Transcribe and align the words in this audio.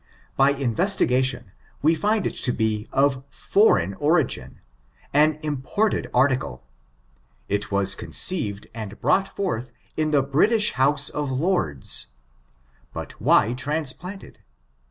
By 0.35 0.53
investigation, 0.53 1.51
yre 1.83 1.95
find 1.95 2.25
it 2.25 2.33
to 2.37 2.51
be 2.51 2.89
of 2.91 3.23
foreign 3.29 3.93
origin^ 3.97 4.55
an 5.13 5.37
imported 5.43 6.09
article. 6.11 6.63
It 7.47 7.65
^as 7.65 7.95
conceived 7.95 8.65
and 8.73 8.99
brought 8.99 9.27
forth 9.27 9.71
in 9.95 10.09
tiie 10.09 10.31
British 10.31 10.71
Hoase 10.73 11.11
of 11.11 11.31
Lords. 11.31 12.07
But 12.93 13.21
why 13.21 13.53
transplanted 13.53 14.39